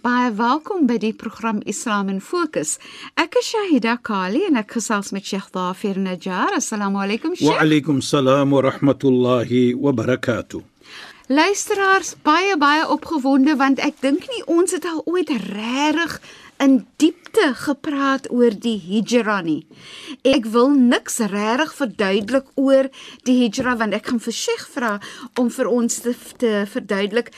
Baie 0.00 0.30
welkom 0.32 0.86
by 0.88 0.94
die 0.96 1.12
program 1.12 1.58
Islam 1.68 2.08
in 2.08 2.22
Fokus. 2.24 2.78
Ek 3.20 3.34
is 3.36 3.50
Shahida 3.50 3.98
Kali 4.00 4.46
en 4.48 4.56
ek 4.56 4.78
gesels 4.78 5.10
met 5.12 5.26
Sheikh 5.28 5.50
Dafir 5.52 5.98
Najjar. 6.00 6.54
Assalamu 6.56 7.02
alaykum 7.02 7.34
Sheikh. 7.36 7.50
Wa 7.50 7.58
alaykum 7.60 7.98
salaam 8.00 8.54
wa 8.56 8.62
rahmatullahi 8.64 9.74
wa 9.76 9.92
barakatuh. 9.92 10.62
Luisteraars, 11.28 12.14
baie 12.24 12.56
baie 12.56 12.86
opgewonde 12.88 13.58
want 13.60 13.82
ek 13.84 14.00
dink 14.00 14.24
nie 14.32 14.40
ons 14.48 14.72
het 14.72 14.88
al 14.88 15.04
ooit 15.04 15.28
regtig 15.52 16.16
in 16.60 16.86
diepte 17.00 17.54
gepraat 17.56 18.28
oor 18.30 18.52
die 18.52 18.76
hijra 18.78 19.40
nie. 19.46 19.64
Ek 20.28 20.44
wil 20.52 20.70
niks 20.76 21.18
regtig 21.32 21.72
verduidelik 21.78 22.52
oor 22.60 22.90
die 23.28 23.38
hijra 23.42 23.76
want 23.80 23.96
ek 23.96 24.10
gaan 24.10 24.20
vir 24.20 24.36
Sheikh 24.36 24.68
vra 24.74 24.92
om 25.40 25.50
vir 25.50 25.70
ons 25.72 26.00
te, 26.04 26.14
te 26.38 26.52
verduidelik 26.68 27.32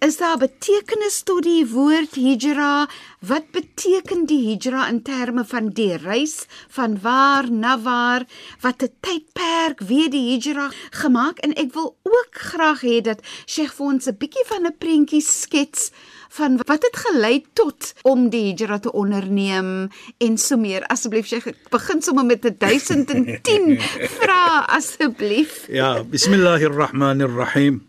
is 0.00 0.16
daar 0.16 0.38
betekenis 0.40 1.18
tot 1.28 1.42
die 1.44 1.66
woord 1.68 2.14
hijra? 2.16 2.86
Wat 3.20 3.50
beteken 3.52 4.24
die 4.30 4.38
hijra 4.46 4.86
in 4.88 5.02
terme 5.04 5.44
van 5.44 5.68
die 5.76 5.96
reis 6.00 6.46
van 6.72 6.96
waar 7.02 7.50
na 7.52 7.74
waar? 7.80 8.24
Wat 8.60 8.82
'n 8.82 8.94
tydperk 9.00 9.80
weer 9.80 10.10
die 10.10 10.24
hijra 10.30 10.70
gemaak 10.90 11.38
en 11.38 11.52
ek 11.54 11.74
wil 11.74 11.96
ook 12.02 12.32
graag 12.32 12.80
hê 12.80 13.00
dat 13.00 13.20
Sheikh 13.46 13.74
vir 13.76 13.86
ons 13.86 14.06
'n 14.06 14.16
bietjie 14.16 14.46
van 14.46 14.66
'n 14.66 14.78
prentjie 14.78 15.20
skets 15.20 15.90
van 16.29 16.57
wat 16.57 16.83
het 16.83 16.97
gelei 17.07 17.45
tot 17.53 17.93
om 18.01 18.29
die 18.29 18.53
hijra 18.53 18.79
te 18.79 18.91
onderneem 18.91 19.89
en 20.17 20.37
so 20.37 20.57
meer. 20.57 20.83
Asseblief 20.91 21.27
Sheikh, 21.27 21.47
begin 21.69 22.01
sommer 22.01 22.25
met 22.25 22.41
1010 22.59 23.79
vra 24.19 24.65
asseblief. 24.67 25.65
Ja, 25.69 26.03
bismillahirrahmanirrahim. 26.03 27.81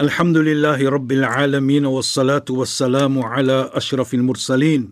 الحمد 0.00 0.36
لله 0.36 0.90
رب 0.90 1.12
العالمين 1.12 1.86
والصلاة 1.86 2.44
والسلام 2.50 3.18
على 3.22 3.70
أشرف 3.74 4.14
المرسلين 4.14 4.90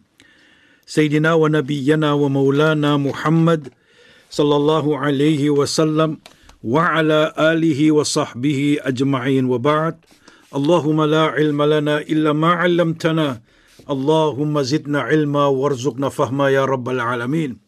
سيدنا 0.87 1.35
ونبينا 1.35 2.13
ومولانا 2.13 2.97
محمد 2.97 3.69
صلى 4.31 4.57
الله 4.57 4.99
عليه 4.99 5.51
وسلم 5.51 6.19
وعلى 6.63 7.33
آله 7.39 7.93
وصحبه 7.93 8.79
أجمعين 8.81 9.45
وبعد 9.45 9.97
Allahümme 10.54 11.08
la 11.10 11.34
ilme 11.42 11.66
lena 11.66 12.02
illa 12.04 12.34
ma 12.34 12.54
allamtena. 12.62 13.42
Allahümme 13.88 14.64
zidna 14.64 15.10
ilma 15.12 15.50
verzukna 15.50 16.10
fahma 16.10 16.50
ya 16.52 16.68
rabbel 16.68 17.00
alemin. 17.02 17.60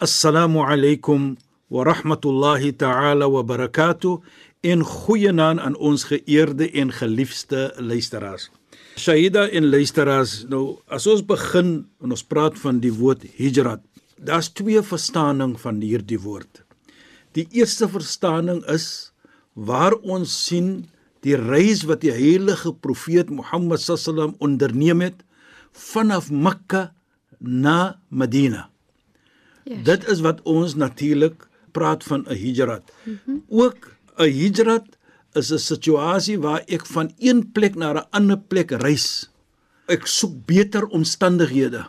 Assalamu 0.00 0.66
aleykum 0.66 1.36
wa 1.70 1.84
rahmatullahi 1.84 2.72
ta'ala 2.72 3.28
wa 3.30 3.42
barakatuh. 3.42 4.18
En 4.64 4.82
goeienaand 4.82 5.60
aan 5.60 5.76
ons 5.76 6.04
geëerde 6.04 6.66
en 6.74 6.90
geliefde 6.90 7.72
luisteraars. 7.78 8.50
Shaida 8.98 9.46
en 9.48 9.70
luisteraars, 9.70 10.48
nou 10.50 10.80
as 10.90 11.06
ons 11.06 11.22
begin 11.22 11.86
en 12.02 12.10
ons 12.10 12.26
praat 12.26 12.58
van 12.58 12.80
die 12.82 12.90
woord 12.90 13.22
hijrat, 13.38 13.84
daar's 14.18 14.50
twee 14.50 14.82
verstaaning 14.82 15.54
van 15.60 15.78
hierdie 15.78 16.18
woord. 16.18 16.64
Die 17.38 17.46
eerste 17.54 17.86
verstaaning 17.86 18.64
is 18.72 19.12
waar 19.54 19.94
ons 20.02 20.34
sien 20.46 20.88
die 21.26 21.34
reis 21.34 21.82
wat 21.88 22.04
die 22.04 22.14
heilige 22.14 22.72
profeet 22.72 23.32
Mohammed 23.34 23.82
sallam 23.82 24.36
onderneem 24.44 25.02
het 25.02 25.24
vanaf 25.76 26.30
Mekka 26.30 26.92
na 27.38 27.98
Medina. 28.08 28.68
Yes. 29.66 29.82
Dit 29.88 30.06
is 30.12 30.22
wat 30.24 30.40
ons 30.46 30.76
natuurlik 30.78 31.48
praat 31.74 32.04
van 32.04 32.24
'n 32.28 32.38
hijrat. 32.38 32.84
Mm 33.04 33.18
-hmm. 33.24 33.42
Ook 33.48 33.90
'n 34.16 34.30
hijrat 34.30 34.86
is 35.34 35.52
'n 35.52 35.58
situasie 35.58 36.38
waar 36.38 36.62
ek 36.66 36.86
van 36.86 37.12
een 37.18 37.52
plek 37.52 37.74
na 37.74 37.92
'n 37.92 38.06
ander 38.10 38.38
plek 38.38 38.70
reis. 38.70 39.30
Ek 39.86 40.06
soek 40.06 40.46
beter 40.46 40.86
omstandighede. 40.86 41.86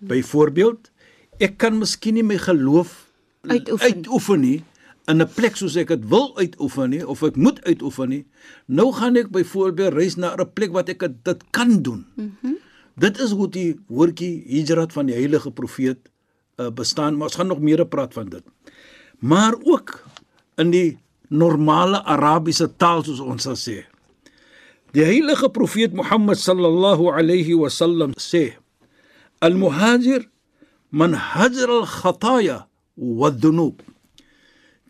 Byvoorbeeld, 0.00 0.90
ek 1.38 1.56
kan 1.56 1.78
miskien 1.78 2.14
nie 2.14 2.22
my 2.22 2.38
geloof 2.38 3.10
uitoefen, 3.40 3.94
uitoefen 3.94 4.40
nie 4.40 4.64
in 5.10 5.22
'n 5.22 5.28
plek 5.34 5.56
soos 5.56 5.76
ek 5.76 5.88
dit 5.88 6.04
wil 6.08 6.36
uitoefen 6.38 6.90
nie 6.90 7.06
of 7.06 7.22
ek 7.22 7.36
moet 7.36 7.58
uitoefen 7.64 8.08
nie. 8.08 8.24
Nou 8.66 8.92
gaan 8.92 9.16
ek 9.16 9.30
byvoorbeeld 9.30 9.94
reis 9.94 10.16
na 10.16 10.34
'n 10.36 10.52
plek 10.52 10.72
wat 10.72 10.88
ek 10.88 11.08
dit 11.22 11.40
kan 11.50 11.82
doen. 11.82 12.06
Mm 12.14 12.36
-hmm. 12.40 12.56
Dit 12.96 13.18
is 13.18 13.30
hoe 13.30 13.48
die 13.48 13.80
woordjie 13.88 14.44
hijrat 14.46 14.92
van 14.92 15.06
die 15.06 15.14
heilige 15.14 15.50
profeet 15.50 15.98
uh, 16.60 16.68
bestaan, 16.68 17.16
maar 17.16 17.26
ons 17.26 17.34
gaan 17.36 17.46
nog 17.46 17.60
meer 17.60 17.86
praat 17.86 18.12
van 18.12 18.28
dit. 18.28 18.44
Maar 19.18 19.54
ook 19.62 20.04
in 20.56 20.70
die 20.70 20.98
normale 21.28 22.02
Arabiese 22.04 22.68
taal 22.76 23.04
soos 23.04 23.20
ons 23.20 23.42
sal 23.42 23.56
sê. 23.56 23.84
Die 24.92 25.04
heilige 25.04 25.48
profeet 25.48 25.94
Mohammed 25.96 26.38
sallallahu 26.38 27.08
alayhi 27.16 27.56
wasallam 27.56 28.12
sê: 28.20 28.52
"Al-muhajir 29.40 30.28
man 30.90 31.14
hajara 31.14 31.72
al-khataya 31.80 32.66
wa-dhunub." 32.94 33.91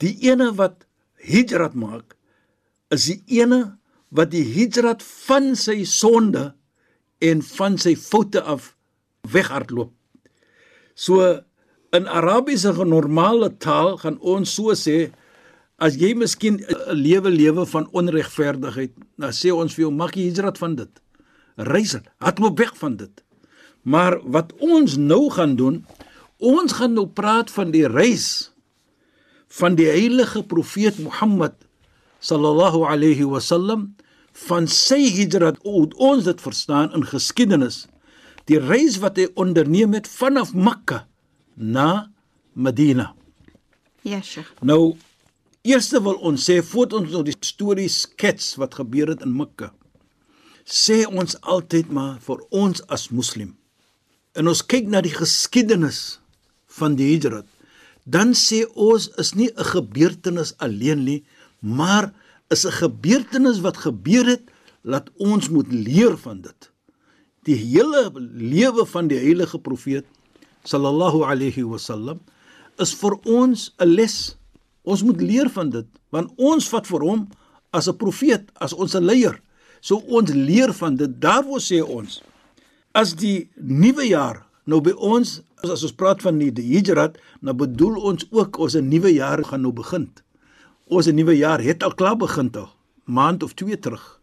Die 0.02 0.16
ene 0.26 0.50
wat 0.58 0.84
hijrat 1.22 1.76
maak, 1.78 2.16
is 2.92 3.06
die 3.06 3.40
ene 3.40 3.78
wat 4.12 4.32
die 4.34 4.44
hijrat 4.44 5.02
van 5.02 5.52
sy 5.56 5.82
sonde 5.88 6.50
en 7.22 7.42
van 7.54 7.78
sy 7.80 7.94
foute 7.96 8.42
af 8.42 8.72
weghardloop. 9.32 9.92
So 10.94 11.22
in 11.94 12.08
Arabiese 12.08 12.72
normale 12.84 13.52
taal 13.62 13.96
gaan 14.02 14.18
ons 14.20 14.52
so 14.56 14.74
sê 14.76 15.12
as 15.82 15.96
jy 15.98 16.12
miskien 16.14 16.60
'n 16.60 16.94
lewe 16.94 17.30
lewe 17.30 17.66
van 17.66 17.88
onregverdigheid, 17.92 18.92
dan 19.18 19.32
sê 19.32 19.50
ons 19.50 19.74
vir 19.74 19.82
jou 19.86 19.90
mag 19.90 20.14
jy 20.16 20.30
hijrat 20.30 20.58
van 20.58 20.74
dit. 20.76 20.92
Reis, 21.56 21.96
hardloop 22.18 22.58
weg 22.58 22.76
van 22.76 22.96
dit. 22.96 23.22
Maar 23.82 24.20
wat 24.24 24.52
ons 24.60 24.96
nou 24.96 25.30
gaan 25.30 25.56
doen, 25.56 25.86
ons 26.38 26.72
gaan 26.72 26.94
nou 26.94 27.06
praat 27.06 27.50
van 27.50 27.70
die 27.70 27.86
reis 27.86 28.51
van 29.58 29.76
die 29.76 29.88
heilige 29.90 30.42
profeet 30.48 30.98
Mohammed 31.02 31.54
sallallahu 32.24 32.86
alayhi 32.88 33.28
wasallam 33.28 33.90
van 34.48 34.68
sy 34.70 35.02
hijrat 35.12 35.58
ons 35.62 36.24
dit 36.24 36.40
verstaan 36.40 36.92
in 36.96 37.04
geskiedenis 37.06 37.86
die 38.50 38.58
reis 38.58 38.98
wat 39.02 39.20
hy 39.20 39.28
onderneem 39.38 39.94
het 39.94 40.08
vanaf 40.08 40.54
Mekka 40.54 41.04
na 41.54 42.10
Medina. 42.52 43.12
Ja, 44.02 44.20
Sheikh. 44.22 44.50
Nou 44.60 44.96
Eerste 45.62 46.00
wil 46.02 46.16
ons 46.26 46.42
sê 46.48 46.56
voordat 46.66 47.04
ons 47.04 47.12
nou 47.14 47.20
die 47.22 47.36
storie 47.38 47.86
skets 47.86 48.56
wat 48.58 48.74
gebeur 48.80 49.12
het 49.12 49.20
in 49.22 49.30
Mekka. 49.38 49.68
Sê 50.66 51.04
ons 51.06 51.36
altyd 51.54 51.92
maar 51.94 52.16
vir 52.24 52.40
ons 52.50 52.82
as 52.90 53.12
moslim. 53.14 53.52
En 54.34 54.50
ons 54.50 54.64
kyk 54.66 54.88
na 54.90 55.04
die 55.06 55.14
geskiedenis 55.14 56.18
van 56.78 56.96
die 56.98 57.12
Hijrat. 57.12 57.46
Dan 58.04 58.34
sê 58.34 58.64
ons 58.74 59.08
is 59.18 59.34
nie 59.34 59.50
'n 59.50 59.64
gebeurtenis 59.64 60.54
alleen 60.58 61.04
nie, 61.04 61.24
maar 61.60 62.12
is 62.50 62.66
'n 62.66 62.72
gebeurtenis 62.72 63.60
wat 63.60 63.76
gebeur 63.76 64.26
het 64.26 64.42
laat 64.82 65.10
ons 65.16 65.48
moet 65.48 65.72
leer 65.72 66.16
van 66.18 66.40
dit. 66.40 66.70
Die 67.44 67.56
hele 67.56 68.10
lewe 68.34 68.86
van 68.86 69.08
die 69.08 69.18
heilige 69.18 69.58
profeet 69.58 70.06
sallallahu 70.64 71.24
alayhi 71.24 71.62
wasallam 71.62 72.20
is 72.78 72.94
vir 72.94 73.14
ons 73.24 73.74
'n 73.78 73.88
les 73.88 74.36
Ons 74.82 75.02
moet 75.06 75.20
leer 75.20 75.50
van 75.50 75.70
dit 75.70 75.86
want 76.12 76.32
ons 76.36 76.66
vat 76.68 76.86
vir 76.86 77.04
hom 77.06 77.20
as 77.72 77.88
'n 77.88 77.96
profeet, 77.96 78.50
as 78.60 78.72
ons 78.72 78.94
leier. 78.94 79.40
So 79.80 79.96
ons 79.96 80.30
leer 80.30 80.72
van 80.74 80.96
dit. 80.96 81.20
Daar 81.20 81.44
wou 81.44 81.58
sê 81.58 81.80
ons 81.82 82.22
as 82.92 83.14
die 83.14 83.48
nuwe 83.56 84.06
jaar 84.08 84.46
nou 84.66 84.80
by 84.80 84.90
ons 84.90 85.40
as 85.70 85.84
ons 85.86 85.94
praat 85.94 86.22
van 86.24 86.38
die, 86.40 86.50
die 86.54 86.66
Hijrat, 86.72 87.18
nou 87.40 87.54
bedoel 87.54 88.00
ons 88.10 88.26
ook 88.30 88.58
ons 88.58 88.74
'n 88.74 88.88
nuwe 88.88 89.12
jaar 89.12 89.44
gaan 89.44 89.62
nou 89.62 89.72
begin. 89.72 90.10
Ons 90.88 91.06
'n 91.06 91.14
nuwe 91.14 91.36
jaar 91.36 91.60
het 91.60 91.82
al 91.82 91.94
klaar 91.94 92.16
begin 92.16 92.50
al. 92.54 92.70
maand 93.04 93.42
of 93.42 93.54
2 93.54 93.78
terug. 93.78 94.20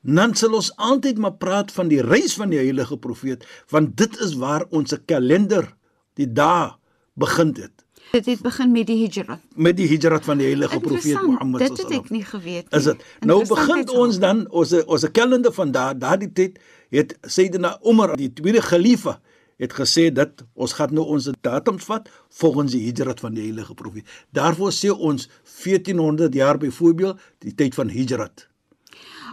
Dan 0.00 0.34
sal 0.34 0.54
ons 0.54 0.72
altyd 0.76 1.18
maar 1.18 1.32
praat 1.32 1.72
van 1.72 1.88
die 1.88 2.00
reis 2.02 2.34
van 2.34 2.50
die 2.50 2.58
heilige 2.58 2.96
profeet, 2.96 3.46
want 3.68 3.96
dit 3.96 4.18
is 4.20 4.34
waar 4.34 4.64
ons 4.70 4.94
kalender 5.06 5.76
die 6.14 6.32
dae 6.32 6.72
begin 7.14 7.54
het. 7.58 7.72
Dit 8.12 8.26
het 8.26 8.42
begin 8.42 8.72
met 8.72 8.86
die 8.86 8.98
hijrat. 9.06 9.40
Met 9.54 9.76
die 9.76 9.86
hijrat 9.88 10.24
van 10.24 10.38
die 10.38 10.46
heilige 10.46 10.80
profeet 10.80 11.22
Mohammed 11.22 11.60
Dit 11.60 11.78
het 11.78 11.90
ek 11.90 12.10
nie 12.10 12.24
geweet 12.24 12.66
nie. 12.70 12.78
Is 12.78 12.84
dit? 12.84 13.04
Nou 13.24 13.46
begin 13.46 13.88
ons 13.88 14.18
dan 14.18 14.50
ons 14.50 14.72
ons 14.84 15.06
kalender 15.12 15.52
van 15.52 15.72
daar 15.72 15.98
daardie 15.98 16.32
tyd 16.32 16.58
het 16.90 17.16
Sayyidina 17.22 17.78
Umar 17.88 18.16
die 18.16 18.32
tweede 18.32 18.60
khalifa 18.60 19.20
het 19.62 19.74
gesê 19.78 20.08
dat 20.10 20.42
ons 20.58 20.74
gaan 20.74 20.94
nou 20.94 21.04
ons 21.14 21.28
datums 21.46 21.86
vat 21.86 22.08
volgens 22.40 22.74
die 22.74 22.82
hijrat 22.88 23.20
van 23.22 23.36
die 23.36 23.44
heilige 23.46 23.74
profeet. 23.78 24.08
Daarvoor 24.34 24.74
sê 24.74 24.90
ons 24.90 25.28
1400 25.62 26.34
jaar 26.34 26.58
byvoorbeeld 26.58 27.20
die 27.46 27.54
tyd 27.54 27.78
van 27.78 27.92
hijrat. 27.92 28.48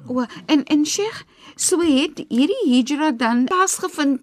O, 0.07 0.23
en 0.45 0.63
en 0.63 0.85
Sheikh, 0.85 1.23
so 1.55 1.81
het 1.83 2.21
hierdie 2.29 2.61
hijrat 2.67 3.17
dan 3.19 3.45
plaasgevind 3.49 4.21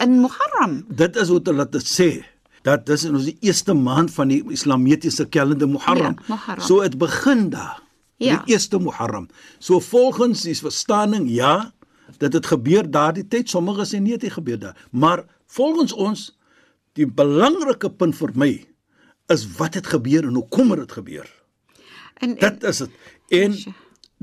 in 0.00 0.20
Muharram. 0.22 0.84
Dit 0.88 1.16
is 1.16 1.28
hoe 1.28 1.40
hulle 1.44 1.66
dit 1.68 1.88
sê. 1.90 2.10
Dat 2.66 2.86
dis 2.86 3.04
in 3.08 3.16
ons 3.18 3.26
die 3.28 3.36
eerste 3.44 3.74
maand 3.74 4.12
van 4.14 4.30
die 4.32 4.40
islamitiese 4.54 5.26
kalender 5.28 5.68
Muharram. 5.68 6.16
Ja, 6.20 6.34
Muharram. 6.34 6.64
So 6.64 6.80
dit 6.86 6.98
begin 6.98 7.48
daar. 7.50 7.82
Ja. 8.16 8.38
Die 8.38 8.54
eerste 8.54 8.80
Muharram. 8.82 9.28
So 9.58 9.80
volgens 9.80 10.46
die 10.46 10.56
verstaaning 10.56 11.28
ja, 11.30 11.72
dit 12.18 12.32
het 12.32 12.46
gebeur 12.46 12.88
daardie 12.90 13.26
tyd. 13.28 13.50
Sommige 13.50 13.86
sê 13.86 14.00
nee, 14.00 14.16
dit 14.16 14.30
het 14.30 14.38
gebeur 14.40 14.58
daar. 14.58 14.86
Maar 14.90 15.26
volgens 15.48 15.92
ons 15.92 16.38
die 16.98 17.06
belangrike 17.06 17.90
punt 17.90 18.16
vir 18.18 18.32
my 18.34 18.52
is 19.32 19.44
wat 19.58 19.74
het 19.74 19.86
gebeur 19.86 20.24
en 20.28 20.34
hoekom 20.40 20.70
het 20.74 20.80
dit 20.86 20.92
gebeur. 20.92 21.28
En, 22.18 22.36
en 22.36 22.38
Dit 22.58 22.64
is 22.64 22.78
dit. 22.78 22.90
En 23.28 23.54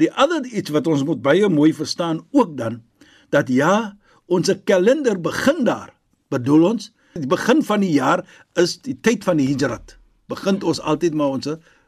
die 0.02 0.10
ander 0.14 0.46
iets 0.46 0.74
wat 0.76 0.88
ons 0.88 1.04
moet 1.08 1.22
baie 1.22 1.50
mooi 1.50 1.74
verstaan 1.74 2.26
ook 2.32 2.58
dan 2.58 2.82
dat 3.30 3.48
ja, 3.50 3.98
ons 4.26 4.52
kalender 4.66 5.22
begin 5.22 5.64
daar. 5.64 5.94
Bedoel 6.30 6.64
ons, 6.72 6.92
die 7.14 7.28
begin 7.28 7.64
van 7.64 7.80
die 7.80 7.92
jaar 7.96 8.26
is 8.54 8.78
die 8.82 8.98
tyd 9.00 9.24
van 9.24 9.38
die 9.38 9.48
Hijrat. 9.48 9.98
Begin 10.28 10.62
ons 10.64 10.80
altyd 10.82 11.14
maar 11.14 11.38
ons 11.38 11.48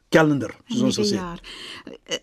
kalender, 0.09 0.53
soos 0.69 0.81
ons 0.83 0.97
gesê. 1.01 1.15
jaar. 1.17 1.39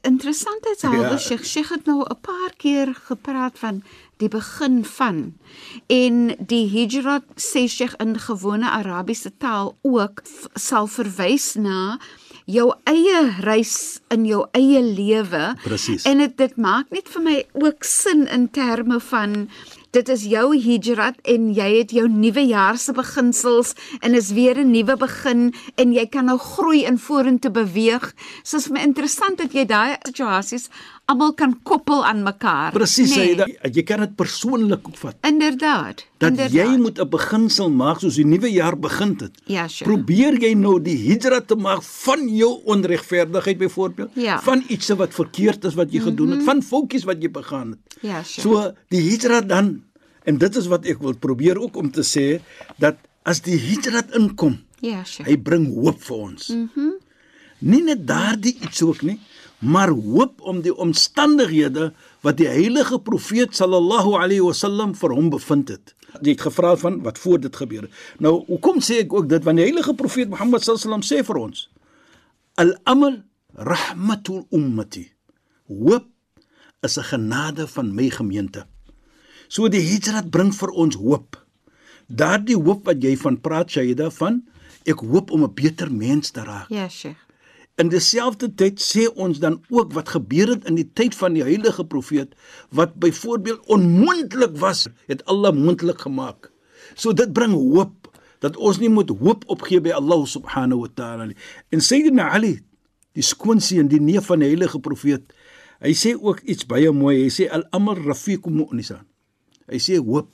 Interessantheidshalwe, 0.03 0.97
Ja. 1.03 1.11
ja. 1.11 1.19
Sheikh, 1.19 1.45
Sheikh 1.45 1.69
het 1.75 1.85
nou 1.87 2.01
'n 2.03 2.21
paar 2.21 2.53
keer 2.57 2.95
gepraat 2.95 3.59
van 3.59 3.83
die 4.25 4.33
begin 4.33 4.83
van 4.89 5.35
en 5.93 6.21
die 6.41 6.65
hijrat 6.73 7.27
sê 7.41 7.67
Sheikh 7.69 7.97
in 8.03 8.17
gewone 8.21 8.71
Arabiese 8.71 9.35
taal 9.37 9.75
ook 9.85 10.23
sal 10.57 10.89
verwys 10.89 11.55
na 11.61 11.99
jou 12.51 12.71
eie 12.89 13.21
reis 13.45 14.01
in 14.13 14.27
jou 14.29 14.45
eie 14.53 14.83
lewe. 14.85 15.45
En 16.05 16.21
dit 16.21 16.37
dit 16.37 16.57
maak 16.61 16.91
net 16.93 17.09
vir 17.09 17.25
my 17.25 17.39
ook 17.61 17.85
sin 17.89 18.27
in 18.29 18.49
terme 18.53 19.01
van 19.11 19.49
dit 19.95 20.09
is 20.09 20.25
jou 20.27 20.47
hijrat 20.59 21.19
en 21.31 21.51
jy 21.55 21.69
het 21.79 21.93
jou 21.95 22.09
nuwe 22.11 22.43
jaar 22.49 22.79
se 22.79 22.93
beginsels 22.97 23.75
en 24.03 24.15
is 24.19 24.33
weer 24.35 24.59
'n 24.59 24.71
nuwe 24.71 24.97
begin 24.97 25.55
en 25.77 25.93
jy 25.93 26.07
kan 26.07 26.25
nou 26.27 26.39
groei 26.39 26.85
en 26.85 26.99
vorentoe 26.99 27.51
beweeg. 27.51 28.13
So 28.43 28.57
is 28.57 28.69
my 28.71 28.81
interessant 28.81 29.39
dat 29.39 29.53
jy 29.53 29.65
daai 29.67 29.97
situasies 30.03 30.69
almal 31.07 31.35
kan 31.35 31.61
koppel 31.63 32.05
aan 32.05 32.23
mekaar. 32.23 32.73
Presies, 32.73 33.15
Nee, 33.17 33.37
jy, 33.37 33.59
jy 33.73 33.83
kan 33.83 34.01
dit 34.01 34.17
persoonlik 34.17 34.87
opvat. 34.89 35.17
Inderdaad. 35.21 36.07
Dat 36.19 36.31
inderdaad. 36.31 36.53
jy 36.53 36.77
moet 36.81 36.99
'n 36.99 37.09
beginsel 37.09 37.71
maak 37.71 38.01
soos 38.01 38.15
die 38.15 38.25
nuwe 38.25 38.51
jaar 38.51 38.77
begin 38.79 39.17
het. 39.21 39.33
Ja, 39.45 39.69
sure. 39.69 39.91
Probeer 39.91 40.41
jy 40.41 40.55
nou 40.55 40.81
die 40.83 40.97
hijrat 41.09 41.47
te 41.47 41.57
maak 41.57 41.83
van 41.83 42.29
jou 42.29 42.61
onregverdigheid 42.65 43.59
byvoorbeeld, 43.59 44.11
Ja. 44.15 44.35
Mhm. 44.37 44.45
van 44.45 44.65
iets 44.69 44.89
wat 44.89 45.15
verkeerd 45.15 45.65
is 45.65 45.75
wat 45.75 45.93
jy 45.93 45.99
mm 45.99 46.05
-hmm. 46.05 46.11
gedoen 46.11 46.31
het, 46.31 46.43
van 46.43 46.63
foutjies 46.63 47.05
wat 47.05 47.23
jy 47.23 47.31
begaan 47.31 47.71
het. 47.71 47.97
Ja, 48.01 48.23
sure. 48.23 48.43
So 48.49 48.73
die 48.89 49.01
hijrat 49.11 49.49
dan 49.49 49.83
en 50.25 50.39
dit 50.39 50.57
is 50.57 50.67
wat 50.73 50.87
ek 50.87 50.99
wil 51.05 51.15
probeer 51.17 51.59
ook 51.61 51.77
om 51.77 51.91
te 51.91 52.03
sê 52.03 52.41
dat 52.79 52.97
as 53.25 53.41
die 53.41 53.57
hijrat 53.59 54.15
inkom, 54.17 54.59
Ja, 54.81 55.05
sure. 55.05 55.29
hy 55.29 55.37
bring 55.37 55.67
hoop 55.75 56.03
vir 56.03 56.17
ons. 56.17 56.49
Mhm. 56.49 56.69
Mm 56.77 56.93
nie 57.65 57.81
net 57.83 58.03
daardie 58.07 58.53
iets 58.61 58.83
ook 58.83 59.03
nie, 59.03 59.21
maar 59.65 59.89
hoop 59.89 60.41
om 60.45 60.59
die 60.61 60.75
omstandighede 60.75 61.93
wat 62.21 62.37
die 62.37 62.49
heilige 62.51 62.99
profeet 63.01 63.55
sallallahu 63.57 64.19
alayhi 64.19 64.43
wasallam 64.45 64.93
vir 64.95 65.15
hom 65.17 65.31
bevind 65.31 65.69
het. 65.73 65.95
Jy 66.21 66.35
het 66.35 66.41
gevra 66.45 66.75
van 66.77 66.99
wat 67.07 67.19
voor 67.19 67.41
dit 67.41 67.57
gebeur 67.57 67.83
het. 67.87 67.95
Nou, 68.21 68.45
hoekom 68.51 68.83
sê 68.85 68.99
ek 69.05 69.15
ook 69.17 69.29
dit 69.31 69.45
want 69.45 69.57
die 69.57 69.65
heilige 69.65 69.95
profeet 69.95 70.29
Mohammed 70.29 70.61
sallallahu 70.61 70.85
alayhi 70.85 71.01
wasallam 71.01 71.09
sê 71.09 71.25
vir 71.25 71.41
ons: 71.41 71.69
Al-amal 72.61 73.23
rahmatul 73.55 74.45
ummati. 74.53 75.07
Hoop 75.69 76.05
is 76.83 76.99
'n 76.99 77.03
genade 77.15 77.67
van 77.69 77.95
my 77.95 78.11
gemeente. 78.11 78.67
So 79.49 79.69
die 79.69 79.83
hijrat 79.83 80.31
bring 80.31 80.53
vir 80.55 80.71
ons 80.71 80.97
hoop. 80.97 81.39
Daardie 82.09 82.57
hoop 82.57 82.85
wat 82.87 83.03
jy 83.03 83.17
van 83.17 83.41
praat 83.41 83.71
Shaida 83.71 84.11
van, 84.11 84.43
ek 84.85 85.01
hoop 85.01 85.31
om 85.31 85.45
'n 85.45 85.55
beter 85.55 85.93
mens 85.93 86.31
te 86.31 86.45
raak. 86.45 86.69
Ja, 86.69 86.89
Sheikh. 86.89 87.21
In 87.75 87.89
dieselfde 87.89 88.55
tyd 88.55 88.79
sê 88.79 89.09
ons 89.19 89.41
dan 89.43 89.57
ook 89.69 89.93
wat 89.97 90.13
gebeur 90.15 90.49
het 90.49 90.65
in 90.71 90.77
die 90.79 90.87
tyd 90.95 91.15
van 91.19 91.35
die 91.35 91.43
heilige 91.43 91.85
profeet 91.85 92.37
wat 92.71 92.95
byvoorbeeld 93.03 93.67
onmoontlik 93.67 94.55
was, 94.63 94.87
het 95.07 95.25
Allah 95.25 95.51
moontlik 95.51 95.99
gemaak. 95.99 96.53
So 96.95 97.13
dit 97.13 97.33
bring 97.33 97.53
hoop 97.53 98.05
dat 98.39 98.57
ons 98.57 98.79
nie 98.79 98.93
moet 98.93 99.11
hoop 99.11 99.43
opgee 99.51 99.81
by 99.81 99.91
Allah 99.91 100.23
subhanahu 100.27 100.85
wa 100.85 100.91
ta'ala 100.95 101.27
nie. 101.27 101.37
En 101.75 101.81
Sayyidina 101.81 102.29
Ali, 102.31 102.61
die 103.13 103.27
skoonseun, 103.27 103.89
die 103.89 104.01
neef 104.01 104.27
van 104.31 104.39
die 104.45 104.53
heilige 104.53 104.79
profeet, 104.79 105.33
hy 105.83 105.95
sê 105.99 106.15
ook 106.15 106.45
iets 106.47 106.69
baie 106.71 106.93
mooi. 106.95 107.25
Hy 107.25 107.31
sê 107.33 107.49
al-amr 107.51 108.05
rafiqu 108.07 108.53
mu'nisa. 108.55 109.01
Hy 109.71 109.79
sê 109.81 109.99
hoop 109.99 110.31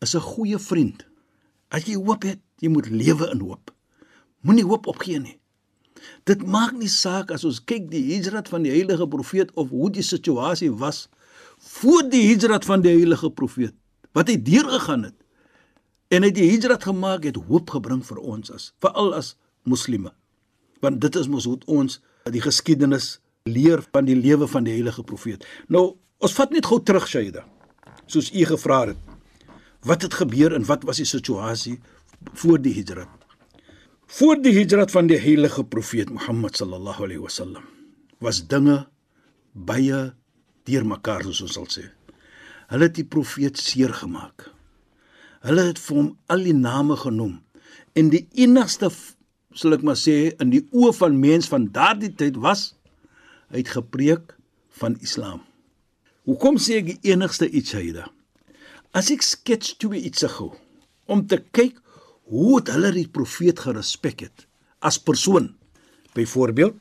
is 0.00 0.14
'n 0.14 0.20
goeie 0.20 0.58
vriend. 0.58 1.06
As 1.70 1.84
jy 1.84 1.94
hoop 1.94 2.22
het, 2.22 2.40
jy 2.60 2.68
moet 2.68 2.90
lewe 2.90 3.30
in 3.30 3.40
hoop. 3.40 3.74
Moenie 4.40 4.64
hoop 4.64 4.86
opgee 4.86 5.18
nie. 5.18 5.38
Dit 6.24 6.46
maak 6.46 6.72
nie 6.72 6.88
saak 6.88 7.30
as 7.30 7.44
ons 7.44 7.64
kyk 7.64 7.90
die 7.90 8.04
hijrat 8.14 8.48
van 8.48 8.62
die 8.62 8.70
heilige 8.70 9.08
profeet 9.08 9.52
of 9.54 9.68
hoe 9.68 9.90
die 9.90 10.02
situasie 10.02 10.70
was 10.72 11.08
voor 11.58 12.08
die 12.08 12.26
hijrat 12.28 12.64
van 12.64 12.82
die 12.82 12.92
heilige 12.92 13.30
profeet 13.30 13.74
wat 14.12 14.28
hy 14.30 14.36
deurgegaan 14.42 15.08
het 15.08 15.16
en 16.14 16.26
hy 16.26 16.30
die 16.34 16.48
hijrat 16.50 16.84
gemaak 16.86 17.24
het 17.28 17.38
hoop 17.48 17.72
gebring 17.74 18.02
vir 18.06 18.20
ons 18.20 18.52
as 18.54 18.70
veral 18.84 19.14
as 19.16 19.34
moslime 19.68 20.12
want 20.84 21.00
dit 21.02 21.16
is 21.16 21.30
mos 21.30 21.48
hoe 21.48 21.58
ons 21.70 22.00
die 22.30 22.42
geskiedenis 22.44 23.18
leer 23.48 23.82
van 23.94 24.08
die 24.08 24.16
lewe 24.18 24.48
van 24.50 24.66
die 24.66 24.76
heilige 24.76 25.04
profeet 25.06 25.46
nou 25.68 25.94
ons 26.24 26.36
vat 26.36 26.54
net 26.54 26.68
gou 26.68 26.80
terug 26.82 27.08
Shaida 27.08 27.46
soos 28.06 28.32
u 28.32 28.46
gevra 28.52 28.86
het 28.92 29.12
wat 29.84 30.02
het 30.02 30.14
gebeur 30.14 30.54
en 30.56 30.64
wat 30.64 30.84
was 30.88 31.02
die 31.02 31.08
situasie 31.08 31.78
voor 32.32 32.60
die 32.62 32.74
hijrat 32.74 33.24
Voor 34.06 34.36
die 34.38 34.52
hijrat 34.52 34.90
van 34.90 35.08
die 35.10 35.16
heilige 35.18 35.64
profeet 35.64 36.10
Mohammed 36.10 36.56
sallallahu 36.56 37.02
alaihi 37.02 37.22
wasallam 37.22 37.64
was 38.22 38.46
dinge 38.46 38.84
baie 39.52 40.12
deurmekaar 40.68 41.24
soos 41.24 41.40
ons 41.42 41.56
sal 41.56 41.66
sê. 41.72 41.82
Hulle 42.70 42.86
het 42.86 42.94
die 42.94 43.04
profeet 43.04 43.58
seer 43.58 43.90
gemaak. 43.96 44.46
Hulle 45.44 45.64
het 45.70 45.80
vir 45.82 45.98
hom 45.98 46.12
al 46.30 46.46
die 46.46 46.54
name 46.54 46.96
genoem 47.00 47.40
en 47.98 48.12
die 48.12 48.22
enigste 48.44 48.92
sal 49.54 49.74
ek 49.76 49.82
maar 49.82 49.98
sê 49.98 50.34
in 50.38 50.52
die 50.54 50.62
oë 50.70 50.94
van 51.00 51.18
mens 51.18 51.50
van 51.50 51.66
daardie 51.74 52.12
tyd 52.14 52.38
was 52.44 52.68
hy 53.50 53.64
het 53.64 53.74
gepreek 53.74 54.36
van 54.78 54.94
Islam. 55.00 55.42
Hoekom 56.24 56.56
sê 56.56 56.78
ek 56.80 56.86
die 56.88 57.12
enigste 57.12 57.44
iets 57.52 57.74
hyde? 57.76 58.06
As 58.96 59.10
ek 59.12 59.24
skets 59.26 59.74
twee 59.76 60.00
iets 60.08 60.24
gou 60.36 60.54
om 61.10 61.26
te 61.28 61.36
kyk 61.52 61.76
hoe 62.32 62.54
het 62.56 62.70
hulle 62.72 62.92
die 62.96 63.08
profeet 63.12 63.60
gerespek 63.60 64.24
het 64.24 64.46
as 64.84 64.96
persoon. 64.96 65.50
Byvoorbeeld, 66.16 66.76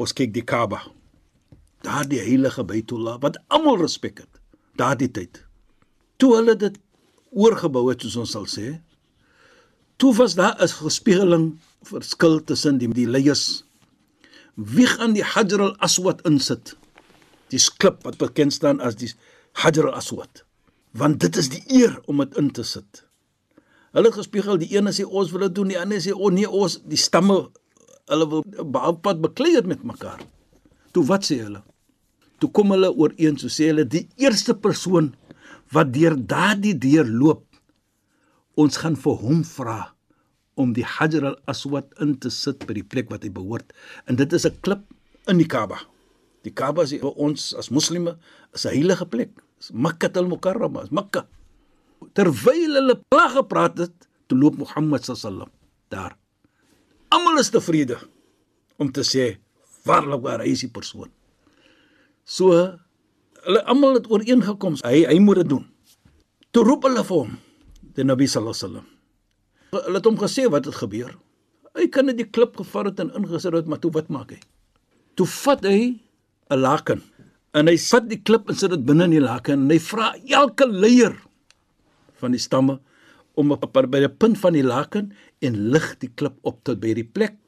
ons 0.00 0.12
kyk 0.16 0.34
die 0.34 0.44
Kaaba. 0.44 0.82
Daar 1.84 2.04
die 2.08 2.20
heilige 2.20 2.64
Baitullah 2.66 3.16
wat 3.22 3.38
almal 3.48 3.80
respek 3.80 4.20
het 4.24 4.40
daardie 4.76 5.08
tyd. 5.08 5.40
Toe 6.20 6.34
hulle 6.36 6.56
dit 6.56 6.76
oorgebou 7.30 7.86
het 7.88 8.04
soos 8.04 8.18
ons 8.20 8.36
sal 8.36 8.46
sê, 8.48 8.80
toe 9.96 10.12
was 10.16 10.36
daar 10.36 10.56
'n 10.60 10.68
gespiegeling 10.68 11.46
verskil 11.82 12.44
tussen 12.44 12.78
die 12.78 12.88
die 12.88 13.08
leiers 13.08 13.64
wie 14.56 14.86
gaan 14.86 15.14
die 15.14 15.24
Hajar 15.24 15.60
al-Aswad 15.60 16.20
insit. 16.28 16.76
Die 17.50 17.60
klip 17.82 18.04
wat 18.06 18.18
bekend 18.18 18.54
staan 18.54 18.80
as 18.80 18.96
die 19.00 19.10
Hajar 19.58 19.90
al-Aswad. 19.90 20.44
Want 20.92 21.20
dit 21.20 21.36
is 21.36 21.50
die 21.50 21.62
eer 21.80 21.98
om 22.06 22.22
dit 22.22 22.36
in 22.38 22.50
te 22.54 22.64
sit. 22.66 23.04
Hulle 23.94 24.12
gespiegel, 24.14 24.60
die 24.62 24.70
ene 24.76 24.92
sê 24.94 25.04
ons 25.04 25.32
wil 25.34 25.48
dit 25.48 25.56
doen, 25.58 25.72
die 25.72 25.78
ander 25.78 25.98
sê 26.02 26.14
o 26.14 26.28
oh, 26.28 26.30
nee, 26.34 26.46
ons 26.46 26.78
die 26.86 26.98
stamme 26.98 27.40
hulle 28.10 28.26
wil 28.30 28.44
behalpad 28.46 29.22
beklei 29.22 29.56
het 29.56 29.66
met 29.70 29.82
mekaar. 29.86 30.22
Toe 30.94 31.04
wat 31.06 31.26
sê 31.26 31.40
hulle? 31.42 31.62
Toe 32.42 32.50
kom 32.54 32.72
hulle 32.74 32.90
ooreen, 32.90 33.38
so 33.38 33.50
sê 33.52 33.70
hulle 33.70 33.86
die 33.86 34.06
eerste 34.22 34.54
persoon 34.54 35.12
wat 35.74 35.92
deur 35.94 36.16
daardie 36.18 36.76
deur 36.78 37.06
loop, 37.06 37.44
ons 38.58 38.78
gaan 38.82 38.96
vir 38.98 39.18
hom 39.22 39.42
vra 39.46 39.80
om 40.60 40.74
die 40.76 40.86
Hajar 40.86 41.26
al-Aswad 41.30 41.94
in 42.04 42.16
te 42.22 42.32
sit 42.34 42.66
by 42.68 42.76
die 42.76 42.86
plek 42.86 43.10
wat 43.12 43.24
hy 43.24 43.30
behoort. 43.34 43.70
En 44.06 44.18
dit 44.18 44.32
is 44.32 44.46
'n 44.46 44.58
klip 44.60 44.82
in 45.26 45.38
die 45.38 45.46
Kaaba. 45.46 45.78
Die 46.46 46.52
Kaaba 46.56 46.86
is 46.86 46.94
vir 46.96 47.12
ons 47.20 47.52
as 47.54 47.68
moslime 47.70 48.16
is 48.54 48.64
'n 48.64 48.72
heilige 48.72 49.06
plek. 49.06 49.30
Dis 49.58 49.70
Makkah 49.72 50.10
al-Mukarrama, 50.16 50.84
is 50.84 50.90
Makkah. 50.90 51.26
Terwyl 52.14 52.74
hulle 52.80 52.96
plag 53.08 53.32
gepraat 53.36 53.78
het, 53.78 54.08
toe 54.26 54.38
loop 54.38 54.56
Mohammed 54.56 55.04
sallam 55.04 55.50
daar. 55.90 56.16
Almal 57.10 57.40
is 57.42 57.50
tevrede 57.50 57.98
om 58.78 58.90
te 58.92 59.02
sê 59.02 59.38
waarlik 59.84 60.22
waar 60.22 60.40
hy 60.40 60.54
is 60.54 60.62
die 60.64 60.70
persoon. 60.70 61.10
So 62.24 62.54
hulle 63.44 63.64
almal 63.66 63.98
het 63.98 64.08
ooreengekom 64.10 64.78
hy 64.84 65.04
hy 65.04 65.18
moet 65.18 65.42
dit 65.42 65.48
doen. 65.48 65.66
Toe 66.54 66.64
roep 66.64 66.86
hulle 66.88 67.02
vir 67.04 67.16
hom, 67.16 67.34
die 67.94 68.04
Nabi 68.06 68.26
sallallahu 68.26 68.56
alaihi 68.56 68.66
wasallam. 68.66 68.86
Hulle 69.70 69.98
het 69.98 70.08
hom 70.08 70.18
gesê 70.18 70.46
wat 70.50 70.64
het 70.64 70.78
gebeur. 70.78 71.12
Hy 71.78 71.86
kan 71.94 72.08
net 72.10 72.18
die 72.18 72.26
klip 72.26 72.56
gevat 72.58 72.90
het 72.90 73.02
en 73.04 73.12
ingesit 73.14 73.54
het, 73.54 73.66
maar 73.70 73.78
toe 73.78 73.92
wat 73.94 74.08
maak 74.10 74.32
hy? 74.34 74.40
Toe 75.14 75.26
vat 75.26 75.62
hy 75.66 76.00
'n 76.50 76.60
laken 76.60 77.02
en 77.54 77.70
hy 77.70 77.76
vat 77.78 78.06
die 78.10 78.20
klip 78.22 78.50
en 78.50 78.58
sit 78.58 78.70
dit 78.74 78.84
binne 78.86 79.06
in 79.08 79.16
die 79.16 79.24
laken 79.24 79.64
en 79.66 79.72
hy 79.72 79.78
vra 79.82 80.12
elke 80.28 80.66
leier 80.70 81.16
van 82.20 82.34
die 82.36 82.42
stamme 82.42 82.78
om 83.38 83.54
op 83.54 83.66
by 83.72 84.02
die 84.02 84.10
punt 84.10 84.38
van 84.42 84.56
die 84.56 84.66
laken 84.66 85.10
en 85.40 85.58
lig 85.74 85.88
die 86.02 86.10
klip 86.14 86.36
op 86.46 86.60
tot 86.66 86.80
by 86.82 86.92
die 86.98 87.06
plek 87.06 87.38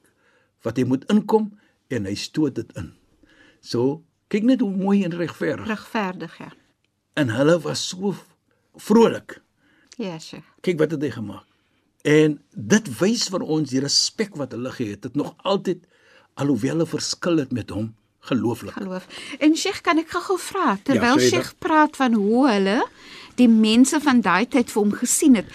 wat 0.66 0.78
hy 0.78 0.87
moet 0.88 1.04
inkom 1.12 1.50
en 1.92 2.06
hy 2.09 2.14
stoot 2.16 2.54
dit 2.56 2.68
in. 2.78 2.92
So, 3.61 4.02
kyk 4.32 4.47
net 4.49 4.62
hoe 4.64 4.71
mooi 4.73 5.02
en 5.04 5.14
regverdig. 5.18 5.68
Regverdig, 5.68 6.37
ja. 6.40 6.52
En 7.18 7.32
hulle 7.35 7.59
was 7.66 7.82
so 7.90 8.14
vrolik. 8.80 9.40
Ja, 10.00 10.16
Sheikh. 10.18 10.47
Kyk 10.64 10.78
wat 10.80 10.94
het 10.94 11.02
hy 11.04 11.11
gemaak. 11.12 11.44
En 12.09 12.38
dit 12.54 12.88
wys 12.99 13.28
vir 13.30 13.44
ons 13.44 13.71
die 13.71 13.82
respek 13.82 14.38
wat 14.40 14.54
hulle 14.56 14.73
gehad 14.75 15.04
het, 15.06 15.18
nog 15.18 15.35
altyd 15.47 15.85
alhoewel 16.40 16.80
hulle 16.80 16.88
verskil 16.88 17.42
het 17.42 17.52
met 17.52 17.71
hom 17.71 17.92
gelooflik. 18.29 18.75
Geloof. 18.79 19.07
En 19.43 19.57
Sheikh, 19.59 19.81
kan 19.83 19.99
ek 20.02 20.11
gou 20.14 20.38
vra 20.38 20.76
terwyl 20.87 21.19
dit. 21.19 21.29
Sheikh 21.33 21.52
praat 21.59 21.97
van 21.99 22.14
hoe 22.14 22.47
hulle 22.50 22.79
die 23.41 23.49
mense 23.49 23.99
van 24.05 24.21
daai 24.23 24.47
tyd 24.47 24.71
vir 24.71 24.83
hom 24.83 24.93
gesien 24.93 25.35
het. 25.41 25.49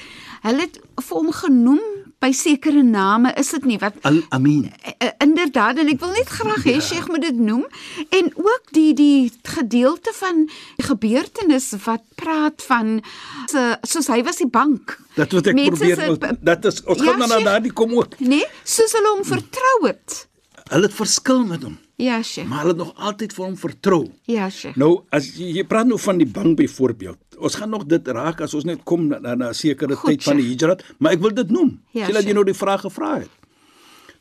Hulle 0.43 0.65
het 0.67 0.79
vir 1.01 1.15
hom 1.17 1.31
genoem 1.33 1.81
by 2.19 2.31
sekere 2.33 2.81
name, 2.81 3.29
is 3.37 3.51
dit 3.53 3.65
nie 3.69 3.77
wat 3.77 3.93
Al-Amin. 4.09 4.63
Uh, 4.87 5.09
inderdaad 5.21 5.77
en 5.83 5.91
ek 5.91 5.99
wil 6.01 6.15
net 6.17 6.29
graag 6.33 6.63
hê 6.65 6.79
Sheikh 6.81 7.07
moet 7.13 7.21
dit 7.27 7.37
noem 7.37 7.61
en 8.09 8.31
ook 8.41 8.71
die 8.73 8.93
die 8.97 9.29
gedeelte 9.45 10.09
van 10.17 10.47
die 10.79 10.85
gebeurtenis 10.87 11.67
wat 11.85 12.01
praat 12.17 12.65
van 12.65 12.95
so, 13.51 13.61
soos 13.85 14.09
hy 14.09 14.23
was 14.25 14.41
die 14.41 14.49
bank. 14.49 14.97
Dat 15.15 15.31
wat 15.37 15.51
ek 15.53 15.59
Mense 15.61 15.77
probeer 15.77 16.09
ons- 16.09 16.41
dat 16.41 16.65
is 16.65 16.81
ons 16.89 17.03
Ja, 17.05 17.13
gaan 17.13 17.29
na 17.29 17.39
daardie 17.51 17.71
kom 17.73 17.93
ook. 17.93 18.17
Nee, 18.19 18.45
soos 18.63 18.97
hulle 18.97 19.13
hom 19.15 19.23
vertrou 19.25 19.77
het. 19.85 20.23
Hulle 20.73 20.89
het 20.89 20.97
verskil 20.97 21.45
met 21.45 21.61
hom, 21.63 21.77
Ja, 21.97 22.19
Sheikh. 22.21 22.45
maar 22.49 22.59
hulle 22.61 22.75
het 22.75 22.77
nog 22.83 22.91
altyd 22.95 23.31
vir 23.33 23.45
hom 23.45 23.55
vertrou. 23.57 24.03
Ja, 24.29 24.49
Sheikh. 24.53 24.75
Nou 24.77 25.01
as 25.09 25.31
jy, 25.33 25.47
jy 25.57 25.63
praat 25.65 25.87
nou 25.89 25.97
van 25.99 26.17
die 26.21 26.27
bank 26.29 26.57
byvoorbeeld. 26.59 27.17
Ons 27.41 27.55
gaan 27.57 27.69
nog 27.73 27.85
dit 27.89 28.07
raak 28.13 28.41
as 28.45 28.53
ons 28.53 28.67
net 28.69 28.83
kom 28.85 29.07
na, 29.07 29.17
na, 29.35 29.49
'n 29.49 29.53
sekere 29.53 29.95
Goed, 29.95 30.09
tyd 30.11 30.23
van 30.23 30.37
die 30.37 30.45
hijrat, 30.53 30.83
maar 30.99 31.11
ek 31.13 31.19
wil 31.21 31.33
dit 31.33 31.49
noem. 31.49 31.81
Ja, 31.91 32.05
Sien 32.05 32.13
dat 32.13 32.23
jy 32.23 32.33
nou 32.33 32.43
die 32.45 32.53
vraag 32.53 32.81
gevra 32.81 33.19
het. 33.19 33.29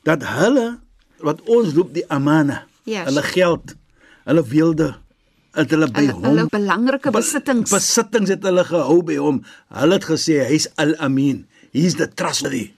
Dat 0.05 0.23
hulle 0.25 0.79
wat 1.21 1.41
ons 1.49 1.75
roep 1.75 1.93
die 1.95 2.05
amana, 2.09 2.65
Ja, 2.85 3.05
hulle 3.05 3.21
sure. 3.21 3.33
geld, 3.33 3.75
hulle 4.25 4.45
weelde 4.47 4.97
het 5.53 5.71
hulle 5.71 5.89
by 5.91 6.01
Hulle, 6.01 6.13
hom 6.13 6.23
hulle 6.25 6.47
belangrike 6.51 7.11
Be- 7.11 7.19
besittings. 7.19 7.71
Besittings 7.71 8.29
het 8.31 8.43
hulle 8.43 8.65
gehou 8.65 9.03
by 9.03 9.17
hom. 9.17 9.43
Hulle 9.69 9.93
het 9.95 10.05
gesê 10.05 10.47
hy's 10.49 10.69
al-amin. 10.77 11.47
He's 11.73 11.95
the 11.97 12.09
trustworthy. 12.09 12.71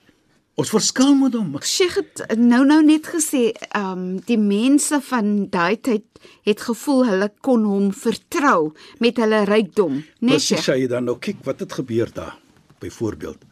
Ons 0.59 0.71
verskil 0.73 1.13
met 1.15 1.35
hom. 1.37 1.53
Sheikh 1.63 1.95
het 1.95 2.21
nou 2.35 2.65
nou 2.67 2.81
net 2.83 3.07
gesê, 3.07 3.49
ehm 3.69 3.91
um, 3.91 4.07
die 4.27 4.37
mense 4.39 4.99
van 5.07 5.47
daai 5.53 5.79
tyd 5.79 6.05
het 6.47 6.63
gevoel 6.67 7.05
hulle 7.07 7.29
kon 7.45 7.63
hom 7.63 7.91
vertrou 7.95 8.73
met 8.99 9.21
hulle 9.23 9.45
rykdom, 9.47 10.01
né 10.19 10.33
Presies, 10.35 10.59
Sheikh? 10.59 10.81
jy 10.81 10.89
dan 10.91 11.07
nou 11.07 11.15
kyk 11.19 11.45
wat 11.47 11.63
het 11.63 11.77
gebeur 11.79 12.11
daar. 12.13 12.35
Byvoorbeeld. 12.83 13.45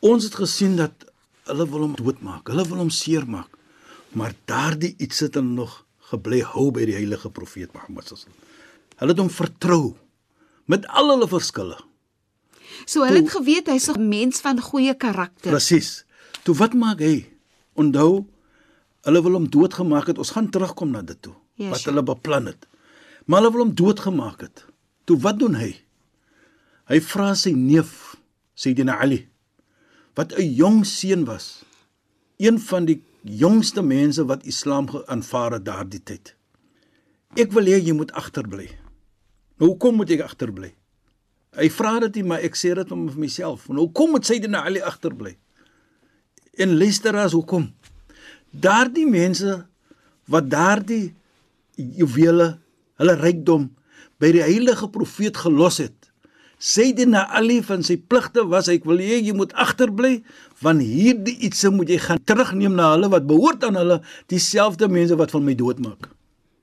Ons 0.00 0.24
het 0.24 0.36
gesien 0.40 0.78
dat 0.80 1.04
hulle 1.50 1.66
wil 1.68 1.84
hom 1.88 1.98
doodmaak. 1.98 2.48
Hulle 2.48 2.64
wil 2.68 2.80
hom 2.84 2.92
seermaak. 2.92 3.50
Maar 4.16 4.32
daardie 4.48 4.94
iets 4.98 5.20
het 5.26 5.36
hulle 5.36 5.52
nog 5.52 5.82
gebly 6.10 6.40
hou 6.54 6.70
by 6.72 6.86
die 6.88 6.96
heilige 6.96 7.28
profeet 7.32 7.72
Mohammed 7.74 8.08
sallallahu 8.08 8.30
alaihi 8.30 8.40
wasallam. 8.40 8.96
Hulle 9.00 9.12
het 9.12 9.22
hom 9.24 9.32
vertrou 9.42 9.84
met 10.72 10.88
al 10.88 11.12
hulle 11.12 11.28
verskille. 11.28 11.78
So 12.88 13.04
hulle 13.04 13.20
het 13.20 13.32
geweet 13.36 13.68
hy's 13.68 13.88
'n 13.92 14.08
mens 14.08 14.40
van 14.40 14.60
goeie 14.60 14.94
karakter. 14.94 15.52
Presies. 15.52 16.04
Toe 16.44 16.54
wat 16.60 16.74
maak 16.76 17.00
hy? 17.00 17.24
Onthou, 17.80 18.26
hulle 19.08 19.22
wil 19.24 19.38
hom 19.38 19.48
doodgemaak 19.48 20.10
het. 20.12 20.20
Ons 20.20 20.34
gaan 20.36 20.50
terugkom 20.52 20.92
na 20.92 21.02
dit 21.02 21.20
toe. 21.24 21.34
Ja, 21.60 21.70
wat 21.72 21.86
hulle 21.88 22.04
beplan 22.04 22.50
het. 22.50 22.66
Maar 23.24 23.42
hulle 23.42 23.52
wil 23.54 23.64
hom 23.64 23.74
doodgemaak 23.78 24.44
het. 24.44 24.64
Toe 25.08 25.16
wat 25.24 25.38
doen 25.40 25.56
hy? 25.56 25.72
Hy 26.90 27.00
vra 27.00 27.32
sy 27.38 27.54
neef, 27.56 28.16
Sayyidina 28.54 28.98
Ali, 29.00 29.24
wat 30.14 30.36
'n 30.36 30.54
jong 30.54 30.84
seun 30.86 31.24
was. 31.24 31.64
Een 32.36 32.58
van 32.60 32.84
die 32.84 33.00
jongste 33.22 33.82
mense 33.82 34.24
wat 34.24 34.44
Islam 34.44 34.88
geaanvaar 34.90 35.52
het 35.52 35.64
daardie 35.64 36.02
tyd. 36.02 36.34
Ek 37.36 37.52
wil 37.52 37.64
hê 37.64 37.80
jy 37.80 37.92
moet 37.92 38.12
agterbly. 38.12 38.68
Nou 39.58 39.70
hoekom 39.70 39.96
moet 39.96 40.10
ek 40.10 40.20
agterbly? 40.20 40.74
Hy 41.56 41.68
vra 41.70 42.00
dit 42.00 42.14
nie, 42.14 42.24
maar 42.24 42.42
ek 42.42 42.54
sê 42.54 42.74
dit 42.74 42.92
om 42.92 43.08
vir 43.08 43.18
myself. 43.18 43.68
Nou 43.68 43.86
hoekom 43.86 44.10
moet 44.10 44.26
Sayyidina 44.26 44.64
Ali 44.64 44.80
agterbly? 44.80 45.36
En 46.60 46.76
luister 46.78 47.16
as 47.18 47.34
hoekom? 47.34 47.68
Daardie 48.50 49.06
mense 49.10 49.64
wat 50.30 50.48
daardie 50.50 51.14
juwele, 51.74 52.54
hulle 53.00 53.14
rykdom 53.18 53.68
by 54.22 54.30
die 54.36 54.44
heilige 54.44 54.88
profeet 54.94 55.36
gelos 55.42 55.80
het. 55.82 55.96
Sayyidina 56.64 57.26
Ali 57.34 57.58
van 57.66 57.82
sy 57.84 57.96
pligte 57.98 58.44
was 58.48 58.70
ek 58.72 58.86
wil 58.88 59.02
hê 59.02 59.18
jy 59.18 59.34
moet 59.36 59.52
agterbly 59.58 60.20
want 60.64 60.84
hierdie 60.86 61.34
ietsie 61.44 61.72
moet 61.74 61.90
jy 61.92 61.98
gaan 62.00 62.22
terugneem 62.24 62.78
na 62.78 62.92
hulle 62.94 63.10
wat 63.12 63.26
behoort 63.28 63.66
aan 63.66 63.76
hulle 63.80 63.98
dieselfde 64.32 64.88
mense 64.88 65.18
wat 65.18 65.34
van 65.34 65.44
my 65.44 65.56
doodmaak. 65.58 66.08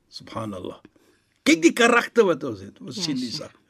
Subhanallah. 0.09 0.79
Kyk 1.45 1.61
die 1.67 1.75
karakter 1.75 2.25
wat 2.25 2.43
ons 2.47 2.63
het. 2.63 2.79
Ons 2.81 3.03
sien 3.03 3.19
saak. 3.19 3.60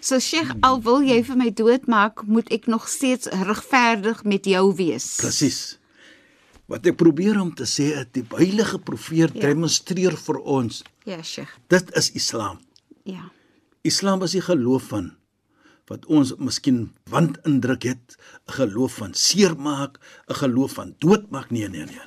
So 0.00 0.18
Sheikh, 0.18 0.54
al 0.62 0.80
wil 0.82 1.02
jy 1.02 1.22
vir 1.24 1.36
my 1.36 1.50
doodmaak, 1.50 2.22
moet 2.26 2.48
ek 2.52 2.66
nog 2.66 2.88
steeds 2.88 3.26
regverdig 3.26 4.24
met 4.24 4.44
jou 4.44 4.74
wees. 4.74 5.16
Presies. 5.16 5.78
Wat 6.66 6.86
ek 6.86 6.96
probeer 6.96 7.40
om 7.40 7.54
te 7.54 7.62
sê 7.64 7.92
is 8.00 8.06
die 8.12 8.24
heilige 8.34 8.78
profeet 8.78 9.34
Ja. 9.34 9.40
demonstreer 9.40 10.16
vir 10.16 10.38
ons, 10.40 10.82
Ja, 11.04 11.22
Sheikh. 11.22 11.52
dit 11.68 11.94
is 11.96 12.10
Islam. 12.12 12.58
Ja. 13.04 13.30
Islam 13.82 14.22
is 14.22 14.32
die 14.32 14.40
geloof 14.42 14.82
van 14.88 15.12
wat 15.86 16.06
ons 16.06 16.34
miskien 16.38 16.90
wand 17.10 17.38
indruk 17.46 17.82
het, 17.84 18.16
'n 18.48 18.52
geloof 18.52 18.94
van 18.94 19.14
seermaak, 19.14 19.98
'n 20.28 20.34
geloof 20.34 20.72
van 20.72 20.94
doodmaak. 20.98 21.50
Nee, 21.50 21.68
nee, 21.68 21.84
nee. 21.84 22.00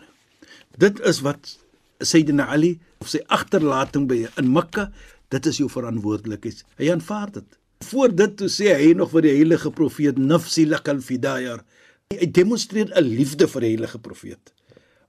Dit 0.77 0.99
is 0.99 1.21
wat 1.21 1.57
Sayyidina 1.99 2.45
Ali 2.47 2.79
of 2.99 3.07
sy 3.07 3.19
agterlating 3.27 4.07
by 4.07 4.27
in 4.37 4.51
Mekka, 4.51 4.91
dit 5.29 5.45
is 5.45 5.57
jou 5.57 5.69
verantwoordelikheid. 5.69 6.63
Hy 6.77 6.91
aanvaar 6.91 7.31
dit. 7.31 7.57
Voor 7.87 8.15
dit 8.15 8.37
toe 8.37 8.49
sê 8.51 8.73
hy 8.75 8.93
nog 8.97 9.13
vir 9.13 9.23
die 9.27 9.35
heilige 9.37 9.71
profeet 9.71 10.17
nafsi 10.19 10.65
lakal 10.67 10.99
fidayar. 11.03 11.63
Hy 12.11 12.27
demonstreer 12.31 12.91
'n 12.91 13.03
liefde 13.03 13.47
vir 13.47 13.61
die 13.61 13.71
heilige 13.75 13.99
profeet 13.99 14.53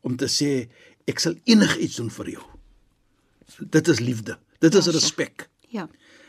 om 0.02 0.16
te 0.16 0.28
sê 0.28 0.68
ek 1.08 1.18
sal 1.18 1.34
enigiets 1.44 1.96
doen 1.96 2.10
vir 2.10 2.30
jou. 2.30 2.44
Dit 3.70 3.88
is 3.88 4.00
liefde. 4.00 4.38
Dit 4.60 4.74
is 4.74 4.86
Ja, 4.86 4.92
respek. 4.92 5.48
Ja. 5.68 5.88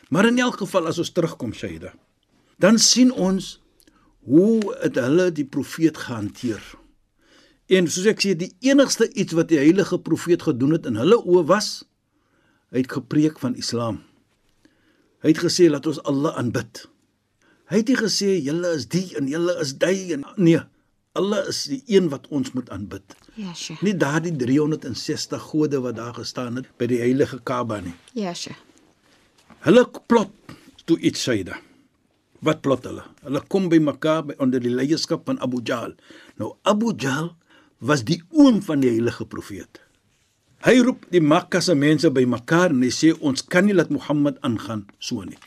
Maar 0.10 0.26
in 0.26 0.40
elk 0.40 0.58
geval 0.58 0.88
as 0.88 0.98
ons 0.98 1.12
terugkom 1.12 1.54
Shaida, 1.54 1.94
dan 2.58 2.78
sien 2.80 3.12
ons 3.12 3.62
hoe 4.24 4.76
het 4.82 4.96
hulle 4.96 5.32
die 5.32 5.46
profeet 5.46 5.98
gehanteer. 5.98 6.62
En 7.72 7.88
soos 7.88 8.06
ek 8.06 8.20
sê, 8.20 8.36
die 8.36 8.52
enigste 8.60 9.08
iets 9.14 9.34
wat 9.34 9.48
die 9.48 9.58
heilige 9.58 10.00
profeet 10.00 10.42
gedoen 10.42 10.72
het 10.72 10.86
in 10.86 10.96
hulle 10.96 11.18
oë 11.24 11.46
was 11.46 11.84
hy 12.72 12.84
het 12.84 12.92
gepreek 12.92 13.40
van 13.40 13.56
Islam. 13.60 14.02
Hy 15.22 15.34
het 15.34 15.42
gesê 15.44 15.70
laat 15.70 15.86
ons 15.90 16.02
Allah 16.10 16.38
aanbid. 16.40 16.86
Hy 17.72 17.80
het 17.80 17.90
nie 17.92 18.00
gesê 18.00 18.34
julle 18.42 18.74
is 18.76 18.88
die 18.92 19.08
en 19.20 19.28
julle 19.32 19.54
is 19.62 19.76
die 19.80 20.14
en 20.16 20.26
nee, 20.42 20.60
Allah 21.16 21.46
is 21.52 21.66
die 21.70 21.82
een 21.92 22.10
wat 22.12 22.26
ons 22.34 22.54
moet 22.56 22.70
aanbid. 22.74 23.16
Ja, 23.40 23.54
Sheikh. 23.56 23.84
Nie 23.86 23.94
daardie 24.00 24.34
360 24.36 25.44
gode 25.52 25.82
wat 25.84 25.98
daar 26.00 26.16
gestaan 26.18 26.60
het 26.60 26.70
by 26.80 26.88
die 26.92 27.02
heilige 27.04 27.40
Kaaba 27.48 27.82
nie. 27.84 27.94
Ja, 28.18 28.34
Sheikh. 28.34 28.60
Hulle 29.68 29.86
plot 30.08 30.34
toe 30.90 30.98
iets 31.00 31.22
Saida. 31.24 31.60
Wat 32.42 32.64
plot 32.66 32.88
hulle? 32.90 33.04
Hulle 33.22 33.44
kom 33.54 33.70
by 33.70 33.78
mekaar 33.84 34.26
by 34.32 34.40
onder 34.42 34.64
die 34.64 34.74
leierskap 34.74 35.28
van 35.30 35.38
Abu 35.46 35.62
Jahl. 35.62 35.94
Nou 36.42 36.56
Abu 36.66 36.96
Jahl 36.98 37.36
was 37.78 38.02
die 38.08 38.22
oom 38.34 38.62
van 38.66 38.82
die 38.82 38.90
heilige 38.96 39.28
profeet. 39.30 39.84
Hy 40.62 40.78
roep 40.86 41.08
die 41.10 41.24
Makka 41.26 41.58
se 41.66 41.74
mense 41.74 42.10
by 42.14 42.22
mekaar 42.30 42.70
en 42.70 42.84
hy 42.86 42.92
sê 42.94 43.16
ons 43.18 43.42
kan 43.42 43.66
nie 43.66 43.74
laat 43.74 43.90
Mohammed 43.90 44.38
aangaan 44.46 44.84
so 45.02 45.24
nie. 45.26 45.40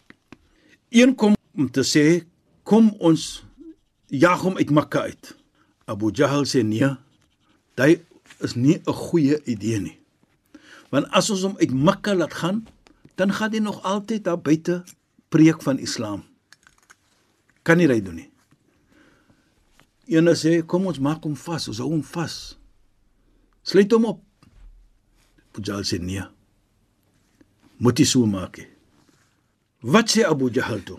Een 0.90 1.14
kom 1.14 1.36
om 1.54 1.68
te 1.70 1.84
sê 1.86 2.24
kom 2.66 2.90
ons 2.98 3.44
jag 4.10 4.42
hom 4.42 4.58
uit 4.58 4.72
Makka 4.74 5.04
uit. 5.06 5.30
Abu 5.86 6.10
Jahl 6.10 6.48
sê 6.50 6.64
nee. 6.66 6.90
Dit 7.78 8.02
is 8.42 8.56
nie 8.56 8.80
'n 8.82 8.92
goeie 8.92 9.38
idee 9.44 9.80
nie. 9.80 9.98
Want 10.90 11.06
as 11.10 11.30
ons 11.30 11.42
hom 11.42 11.56
uit 11.58 11.72
Mekka 11.72 12.14
laat 12.14 12.34
gaan, 12.34 12.66
dan 13.14 13.32
gaan 13.32 13.52
hy 13.52 13.58
nog 13.58 13.82
altyd 13.82 14.24
daar 14.24 14.38
buite 14.38 14.82
preek 15.28 15.62
van 15.62 15.78
Islam. 15.78 16.24
Kan 17.62 17.78
nie 17.78 17.86
ry 17.86 18.00
doen 18.02 18.14
nie. 18.14 18.30
Ene 20.06 20.34
sê 20.34 20.66
kom 20.66 20.86
ons 20.86 20.98
maak 20.98 21.22
hom 21.22 21.36
vas, 21.36 21.68
ons 21.68 21.78
hou 21.78 21.88
hom 21.88 22.02
vas. 22.02 22.58
Sluit 23.62 23.92
hom 23.92 24.04
op. 24.04 24.20
Pujal 25.54 25.84
sê 25.86 26.00
nee. 26.02 26.24
Moet 27.78 28.00
jy 28.02 28.06
so 28.10 28.26
maak. 28.26 28.58
He. 28.58 28.66
Wat 29.84 30.10
sê 30.10 30.24
Abu 30.26 30.50
Jahl 30.50 30.82
toe? 30.82 30.98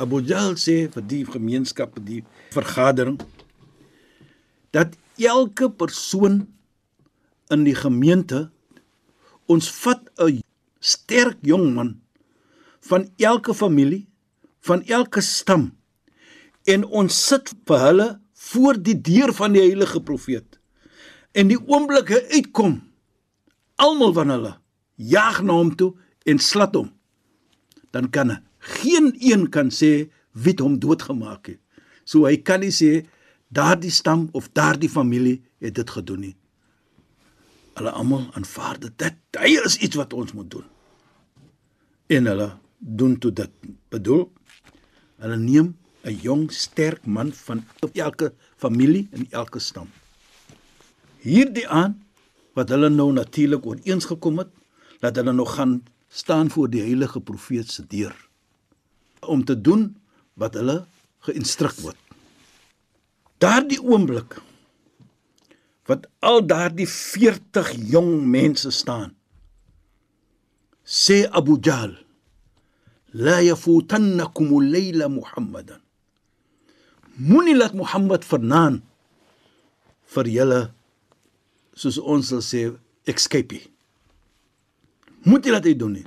Abu 0.00 0.22
Jahl 0.24 0.56
sê 0.58 0.88
vir 0.90 1.04
die 1.04 1.24
gemeenskap, 1.28 1.98
die 2.02 2.24
vergadering 2.54 3.20
dat 4.74 4.94
elke 5.18 5.68
persoon 5.70 6.44
in 7.50 7.66
die 7.66 7.74
gemeente 7.74 8.48
ons 9.50 9.68
vat 9.82 10.00
'n 10.18 10.40
sterk 10.80 11.38
jong 11.42 11.74
man 11.74 12.00
van 12.80 13.10
elke 13.18 13.54
familie, 13.54 14.06
van 14.60 14.82
elke 14.86 15.20
stam 15.20 15.72
en 16.64 16.84
ons 16.84 17.26
sit 17.26 17.52
vir 17.66 17.78
hulle 17.78 18.08
voor 18.50 18.78
die 18.82 18.96
deur 19.00 19.32
van 19.32 19.52
die 19.52 19.60
heilige 19.60 20.00
profeet. 20.00 20.58
En 21.32 21.48
die 21.48 21.58
oomblik 21.58 22.08
hy 22.08 22.20
uitkom, 22.36 22.80
almal 23.80 24.12
van 24.16 24.32
hulle 24.34 24.52
jaag 25.00 25.40
na 25.42 25.56
hom 25.56 25.72
toe 25.76 25.94
en 26.28 26.38
slat 26.38 26.76
hom. 26.76 26.90
Dan 27.90 28.10
kan 28.10 28.36
geen 28.58 29.14
een 29.18 29.48
kan 29.50 29.72
sê 29.72 30.10
wie 30.32 30.54
hom 30.60 30.78
doodgemaak 30.78 31.46
het. 31.54 31.60
So 32.04 32.26
hy 32.28 32.36
kan 32.44 32.60
nie 32.60 32.74
sê 32.74 33.06
daardie 33.48 33.92
stam 33.92 34.28
of 34.32 34.50
daardie 34.52 34.90
familie 34.90 35.40
het 35.60 35.74
dit 35.78 35.90
gedoen 35.90 36.20
nie. 36.26 36.36
Hulle 37.78 37.92
almal 37.96 38.28
aanvaar 38.36 38.80
dit. 38.82 38.94
Dit 38.98 39.40
hy 39.40 39.56
is 39.64 39.78
iets 39.80 39.98
wat 39.98 40.12
ons 40.12 40.34
moet 40.36 40.50
doen. 40.50 40.66
En 42.10 42.26
hulle 42.26 42.50
doen 42.78 43.16
toe 43.18 43.32
dit. 43.32 43.52
Bedoel, 43.90 44.26
hulle 45.22 45.36
neem 45.36 45.76
'n 46.04 46.16
jong 46.22 46.52
sterk 46.52 47.06
man 47.06 47.32
van 47.32 47.64
elke 47.92 48.32
familie 48.56 49.08
en 49.12 49.26
elke 49.30 49.58
stam. 49.58 49.88
Hierdie 51.20 51.68
aan 51.68 52.00
wat 52.58 52.72
hulle 52.74 52.90
nou 52.90 53.12
natuurlik 53.12 53.66
ooreens 53.66 54.08
gekom 54.10 54.42
het, 54.42 54.50
dat 55.00 55.16
hulle 55.16 55.32
nog 55.32 55.54
gaan 55.54 55.80
staan 56.08 56.50
voor 56.50 56.70
die 56.70 56.82
heilige 56.82 57.20
profeet 57.20 57.70
se 57.70 57.86
deur 57.86 58.16
om 59.20 59.44
te 59.44 59.60
doen 59.60 59.96
wat 60.34 60.54
hulle 60.56 60.84
geïnstrueer 61.26 61.82
word. 61.84 61.98
Daardie 63.40 63.80
oomblik 63.82 64.38
wat 65.88 66.06
al 66.24 66.42
daardie 66.46 66.88
40 66.88 67.72
jong 67.92 68.26
mense 68.26 68.70
staan 68.70 69.14
sê 70.84 71.24
Abu 71.30 71.58
Jahl 71.60 71.94
la 73.12 73.40
yafutannakum 73.42 74.52
al-layla 74.54 75.08
Muhammadan. 75.08 75.80
Moenie 77.20 77.56
laat 77.56 77.74
Mohammed 77.74 78.24
vernaan 78.24 78.80
vir 80.14 80.30
julle 80.30 80.60
soos 81.80 81.98
ons 81.98 82.32
sal 82.32 82.44
sê 82.44 82.62
escape 83.10 83.60
moet 85.26 85.44
jy 85.44 85.56
laat 85.56 85.68
hy 85.68 85.76
doen 85.82 85.98
nie 85.98 86.06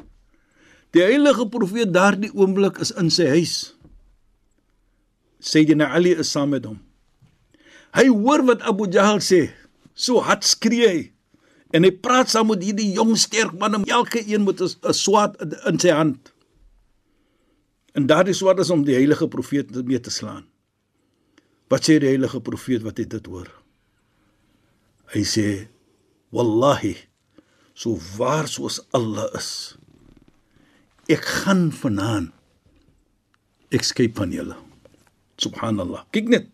die 0.94 1.06
heilige 1.06 1.50
profeet 1.58 1.94
daardie 1.94 2.34
oomblik 2.34 2.82
is 2.86 2.94
in 3.04 3.14
sy 3.14 3.30
huis 3.36 3.56
Sayyidina 5.44 5.90
Ali 5.92 6.14
is 6.16 6.30
saam 6.32 6.54
met 6.56 6.64
hom 6.64 6.78
Hy 7.94 8.10
hoor 8.10 8.42
wat 8.48 8.64
Abu 8.66 8.88
Jahl 8.90 9.22
sê. 9.22 9.52
So 9.94 10.22
hard 10.26 10.46
skree 10.46 10.88
hy. 10.90 11.02
En 11.74 11.86
hy 11.86 11.92
praat 11.94 12.32
saam 12.34 12.50
met 12.50 12.64
hierdie 12.66 12.94
jong 12.98 13.14
sterk 13.18 13.54
man 13.58 13.78
en 13.78 13.86
elke 13.90 14.22
een 14.22 14.46
met 14.46 14.62
'n 14.62 14.94
swaard 14.94 15.38
in 15.70 15.80
sy 15.80 15.94
hand. 15.94 16.34
En 17.94 18.08
daardie 18.08 18.34
swaard 18.34 18.60
is 18.60 18.70
om 18.70 18.84
die 18.84 18.96
heilige 18.98 19.28
profeet 19.28 19.70
mee 19.86 20.00
te 20.00 20.10
slaan. 20.10 20.46
Wat 21.70 21.86
sê 21.86 22.00
die 22.00 22.10
heilige 22.10 22.42
profeet 22.42 22.82
wat 22.82 22.98
hy 22.98 23.06
dit 23.06 23.26
hoor? 23.26 23.50
Hy 25.14 25.24
sê: 25.24 25.68
"Wallahi, 26.34 26.96
so 27.74 27.98
waar 28.18 28.48
soos 28.48 28.82
Allah 28.94 29.30
is, 29.38 29.78
ek 31.10 31.22
gaan 31.22 31.70
vanaand 31.72 32.34
ek 33.74 33.84
skep 33.86 34.18
van 34.18 34.34
julle." 34.34 34.58
Subhanallah. 35.38 36.06
Kyk 36.14 36.30
net. 36.30 36.50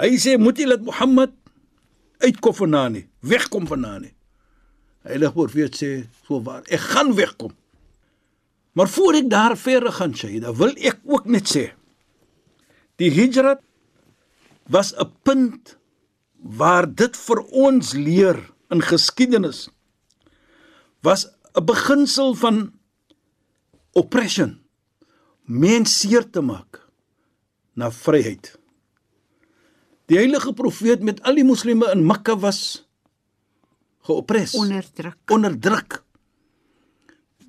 Hy 0.00 0.16
sê 0.20 0.36
moet 0.40 0.58
jy 0.58 0.68
laat 0.68 0.84
Mohammed 0.84 1.32
uitkom 2.20 2.54
vandaan 2.56 2.92
nie, 2.96 3.06
wegkom 3.24 3.66
vandaan 3.68 4.06
nie. 4.06 4.14
Heilige 5.08 5.32
profeet 5.32 5.76
sê 5.76 5.90
so 6.26 6.40
waar, 6.44 6.62
ek 6.68 6.82
gaan 6.92 7.14
wegkom. 7.16 7.52
Maar 8.76 8.88
voor 8.88 9.18
ek 9.18 9.28
daar 9.32 9.56
verder 9.58 9.92
gaan 9.92 10.14
sê, 10.16 10.36
dan 10.40 10.56
wil 10.56 10.72
ek 10.76 11.00
ook 11.08 11.26
net 11.26 11.48
sê 11.48 11.70
die 13.00 13.08
hijrat 13.08 13.62
was 14.68 14.92
'n 14.92 15.08
punt 15.24 15.79
waar 16.42 16.88
dit 16.94 17.16
vir 17.16 17.42
ons 17.66 17.92
leer 17.92 18.38
in 18.70 18.82
geskiedenis 18.82 19.68
was 21.02 21.26
'n 21.54 21.64
beginsel 21.64 22.34
van 22.34 22.72
oppression 23.92 24.60
mens 25.44 25.98
seer 25.98 26.30
te 26.30 26.40
maak 26.40 26.88
na 27.74 27.90
vryheid 27.90 28.60
Die 30.10 30.18
heilige 30.18 30.50
profeet 30.58 31.04
met 31.06 31.20
al 31.22 31.36
die 31.38 31.46
moslime 31.46 31.86
in 31.94 32.02
Mekka 32.02 32.34
was 32.42 32.82
geoppres, 34.08 34.56
onderdruk. 34.58 35.18
Onderdruk. 35.30 36.00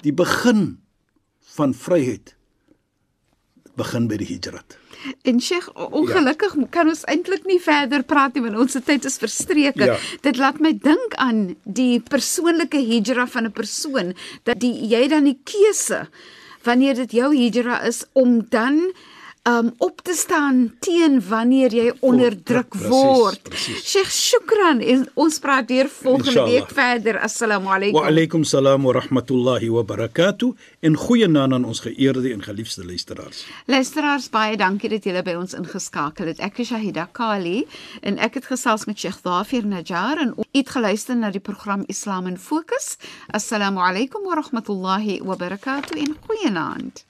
Die 0.06 0.14
begin 0.14 0.78
van 1.56 1.74
vryheid 1.74 2.36
begin 3.82 4.08
by 4.12 4.20
die 4.22 4.30
hijrat. 4.36 4.78
En 5.26 5.40
Sheikh, 5.42 5.70
ongelukkig 5.74 6.54
ja. 6.56 6.68
kan 6.70 6.90
ons 6.92 7.02
eintlik 7.10 7.48
nie 7.50 7.60
verder 7.62 8.04
praat 8.06 8.36
nie 8.38 8.44
want 8.46 8.60
ons 8.62 8.78
tyd 8.86 9.06
is 9.10 9.18
verstreke. 9.22 9.88
Ja. 9.90 9.98
Dit 10.26 10.38
laat 10.42 10.62
my 10.62 10.76
dink 10.78 11.18
aan 11.22 11.56
die 11.66 12.02
persoonlike 12.06 12.78
hijra 12.78 13.26
van 13.28 13.50
'n 13.50 13.56
persoon 13.58 14.14
dat 14.44 14.62
die 14.62 14.74
jy 14.94 15.08
dan 15.08 15.26
die 15.26 15.40
keuse 15.44 16.08
wanneer 16.64 16.96
dit 16.96 17.12
jou 17.12 17.34
hijra 17.34 17.82
is 17.82 18.06
om 18.14 18.46
dan 18.50 18.94
um 19.44 19.72
op 19.78 20.02
te 20.02 20.14
staan 20.14 20.74
teen 20.80 21.18
wanneer 21.30 21.74
jy 21.74 21.88
onderdruk 22.00 22.76
word. 22.78 23.42
Sheikh 23.58 24.12
Shukran 24.14 24.82
en 24.86 25.08
ons 25.14 25.40
praat 25.42 25.70
weer 25.70 25.90
volgende 25.90 26.30
Inshallah. 26.30 26.52
week 26.52 26.70
verder. 26.70 27.20
Assalamu 27.20 27.68
alaykum. 27.74 28.02
Wa 28.02 28.08
alaykum 28.08 28.44
salaam 28.44 28.84
wa 28.84 28.94
rahmatullahi 28.94 29.70
wa 29.70 29.84
barakatuh. 29.84 30.54
En 30.80 30.96
goeienaand 30.96 31.54
aan 31.54 31.66
ons 31.66 31.80
geëerde 31.80 32.34
en 32.34 32.44
geliefde 32.44 32.86
luisteraars. 32.86 33.46
Luisteraars, 33.66 34.30
baie 34.30 34.58
dankie 34.58 34.90
dat 34.90 35.04
julle 35.04 35.24
by 35.24 35.34
ons 35.34 35.58
ingeskakel 35.58 36.30
het. 36.30 36.40
Ek 36.40 36.62
is 36.62 36.70
Shahida 36.70 37.10
Kali 37.12 37.66
en 38.02 38.22
ek 38.22 38.34
het 38.34 38.46
gesels 38.46 38.86
met 38.86 39.00
Sheikh 39.00 39.24
Dafir 39.26 39.66
Najjar 39.66 40.22
en 40.22 40.36
het 40.52 40.70
geluister 40.70 41.18
na 41.18 41.32
die 41.32 41.42
program 41.42 41.84
Islam 41.88 42.28
in 42.28 42.38
Fokus. 42.38 42.98
Assalamu 43.34 43.82
alaykum 43.82 44.22
wa 44.24 44.38
rahmatullahi 44.38 45.22
wa 45.26 45.36
barakatuh 45.36 45.98
en 45.98 46.18
goeienaand. 46.28 47.10